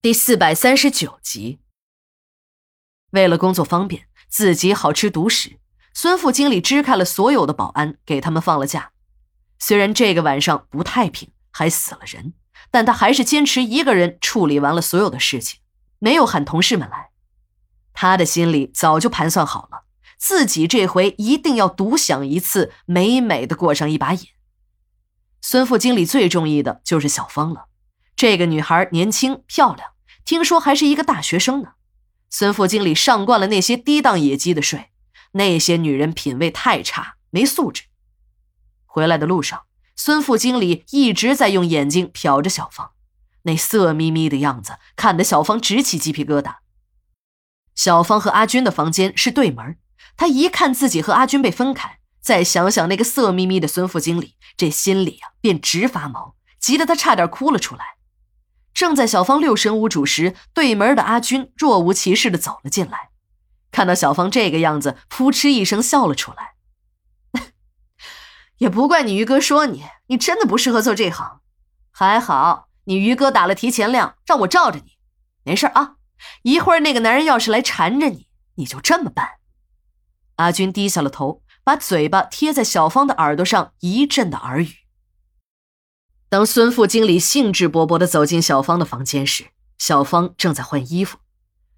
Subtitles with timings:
[0.00, 1.58] 第四百三十九集。
[3.10, 5.58] 为了工作方便，自己好吃独食，
[5.92, 8.92] 孙副经理支开了所有的保安，给他们放了假。
[9.58, 12.34] 虽然这个晚上不太平，还死了人，
[12.70, 15.58] 但他还是坚持一个人处理完了所有的事情，
[15.98, 17.10] 没有喊同事们来。
[17.92, 19.82] 他的心里早就盘算好了，
[20.16, 24.28] 自己这回一定要独享一次，美美的过上一把瘾。
[25.40, 27.67] 孙副经理最中意的就是小芳了。
[28.18, 29.90] 这个女孩年轻漂亮，
[30.24, 31.74] 听说还是一个大学生呢。
[32.28, 34.90] 孙副经理上惯了那些低档野鸡的税，
[35.34, 37.84] 那些女人品味太差，没素质。
[38.86, 42.90] 回来的路上，孙副经理一直在用眼睛瞟着小芳，
[43.42, 46.56] 那色眯眯的样子看得小芳直起鸡皮疙瘩。
[47.76, 49.78] 小芳和阿军的房间是对门，
[50.16, 57.97] 她一看自己和阿军被分开，再想想那个色眯眯的孙副经理，这心里啊便直发毛，急得她差点哭了出来。
[58.78, 63.08] 正在小芳六神无主时，对门的阿军若无其事的走了进来，
[63.72, 66.52] 看到小芳这个样子，扑哧一声笑了出来。
[68.58, 71.40] 也不怪你于哥说你，你真的不适合做这行。
[71.90, 74.92] 还好你于哥打了提前量，让我罩着你，
[75.42, 75.96] 没事啊。
[76.42, 79.38] 一会儿那个男人要是来缠着你，你就这么办。
[80.36, 84.72] 阿军低下了头，把嘴巴贴在小芳的耳朵上，一阵的耳语。
[86.30, 89.46] 当孙副经理兴致勃勃地走进小芳的房间时，
[89.78, 91.18] 小芳正在换衣服。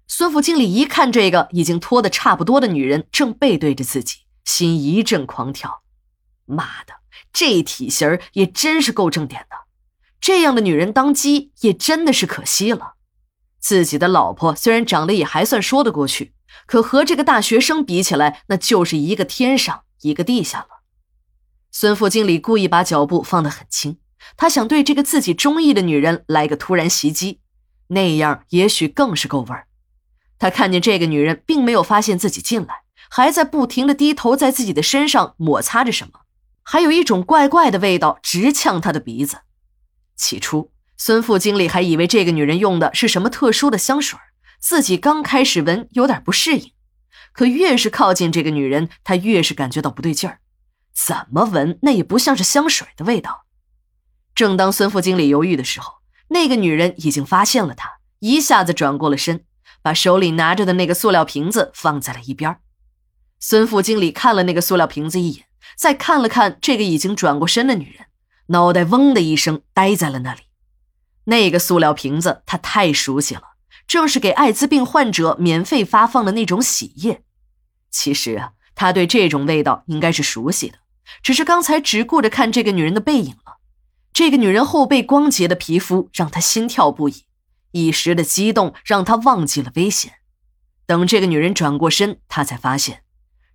[0.07, 5.83] 孙副经理一看这个已经脱得差不多的女人正背对着自己，心一阵狂跳。
[6.45, 6.95] 妈的，
[7.31, 9.55] 这体型儿也真是够正点的。
[10.19, 12.95] 这样的女人当鸡也真的是可惜了。
[13.57, 16.33] 自己的老婆虽然长得也还算说得过去，
[16.65, 20.81] 可和这个大学生比起来，那就是一个天上一个地下了。
[21.71, 23.99] 孙副经理故意把脚步放得很轻。
[24.37, 27.39] 他想对这个自己中意的女人来个突然袭击，
[27.87, 29.67] 那样也许更是够味儿。
[30.39, 36.21] 他看见这个女人并没有发现自己进来，还在不停的低头在自己的身上摩擦着什么，
[36.63, 39.41] 还有一种怪怪的味道直呛他的鼻子。
[40.15, 44.17] 起初，孙副经理还以为这个女人用的是什么特殊的香水，
[44.59, 46.71] 自己刚开始闻有点不适应，
[47.33, 50.39] 可越是靠近这个女人，他越是感觉到不对劲儿，
[50.93, 53.40] 怎么闻那也不像是香水的味道。
[54.33, 55.95] 正当孙副经理犹豫的时候，
[56.29, 59.43] 那个女人已经发现了他，一下子转过了身，
[59.81, 62.57] 把手里拿着的那个塑料瓶子放在了一边。
[63.39, 68.05] 孙副经理看了那个塑料瓶子一眼，再看了看这个已经转过身的女人，
[68.47, 70.41] 脑袋嗡的一声，呆在了那里。
[71.25, 73.41] 那个塑料瓶子他太熟悉了，
[73.85, 77.23] 正是给艾滋病患者免费发放的那种洗液。
[77.89, 80.77] 其实啊，他对这种味道应该是熟悉的，
[81.21, 83.35] 只是刚才只顾着看这个女人的背影。
[84.13, 87.25] 这个女人后背光洁的皮肤让他心跳不已，
[87.71, 90.13] 一时的激动让他忘记了危险。
[90.85, 93.03] 等这个女人转过身，他才发现，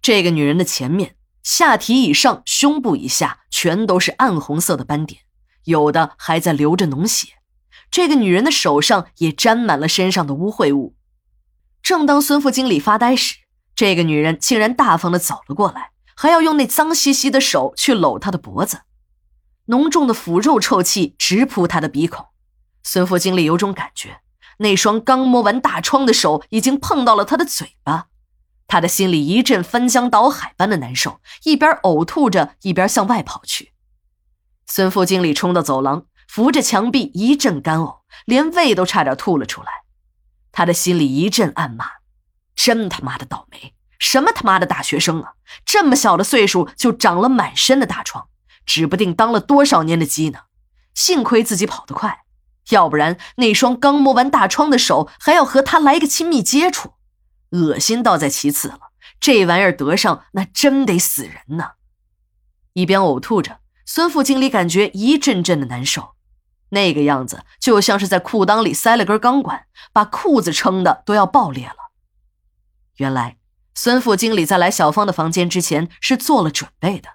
[0.01, 5.21] 这个女人的前面、下体以上、胸部以下全都是暗红色的斑点，
[5.65, 7.35] 有的还在流着脓血。
[7.91, 10.97] 这个女人的手上也沾满了身上的污秽物。
[11.83, 13.37] 正当孙副经理发呆时，
[13.75, 18.81] 这个女人竟然大方的走了过来，还要用那脏兮兮的手去搂他的脖子。
[19.67, 22.27] 浓重的腐肉臭气直扑他的鼻孔，
[22.83, 24.21] 孙副经理有种感觉，
[24.59, 28.07] 那双刚摸完大疮的手已经碰到了他的嘴巴，
[28.67, 33.73] 他的心里一阵翻江倒海般的难受，一边呕吐着，一边向外跑去。
[34.67, 39.69] 孙副经理冲到走廊，扶着墙壁一阵干呕，连胃都差点吐了出来。
[40.53, 41.87] 他的心里一阵暗骂：
[42.55, 43.75] 真他妈的倒霉！
[43.99, 45.35] 什么他妈的大学生啊，
[45.65, 48.29] 这么小的岁数就长了满身的大疮！
[48.67, 50.41] 指不定当了多少年的鸡呢，
[50.93, 52.25] 幸亏自己跑得快，
[52.71, 56.95] 要不然那双刚摸完大疮的手还要和他来个亲密接触，
[57.53, 58.81] 恶心倒在其次了。
[59.21, 61.71] 这玩意儿得上那真得死人呢。
[62.75, 66.17] 一边呕吐着，孙副经理感觉一阵阵的难受，
[66.71, 71.77] 那个样子就像是在裤裆里塞了根钢管，把裤子撑的都要爆裂了。
[72.97, 73.39] 原来
[73.75, 77.11] 孙副经理在来小芳的房间之前是做了准备的。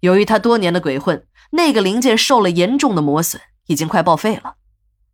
[0.00, 4.54] 由于他多年的鬼混，那个零件受了严重的磨损，已经快报废了。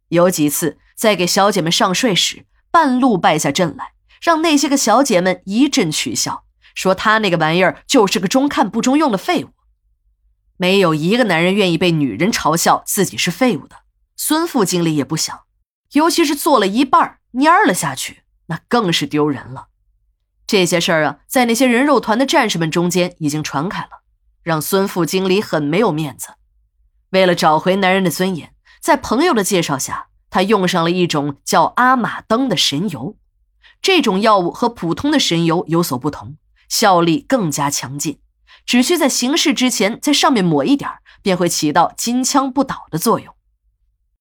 [0.08, 6.44] 有几次在给小姐们上税时，半路败下阵来，让那些个小姐们一阵取笑，
[6.74, 9.48] 说他那个玩意儿就是个中看不中用的废物。
[10.56, 13.78] 没有一个男人愿意被女人嘲笑自己是废物的，
[14.16, 15.40] 孙副经理也不想，
[15.92, 19.68] 尤其是做了一半蔫了下去，那更是丢人了。
[20.46, 24.03] 这些事儿啊，在那些人肉团的战士们中间已经传开了。
[24.44, 26.28] 让孙副经理很没有面子。
[27.10, 33.16] 为了找回男人的尊严，在朋友的介绍下，他用上了一种叫阿玛登的神油。
[33.82, 36.36] 这种药物和普通的神油有所不同，
[36.68, 38.20] 效力更加强劲。
[38.64, 40.90] 只需在行事之前在上面抹一点，
[41.22, 43.34] 便会起到金枪不倒的作用。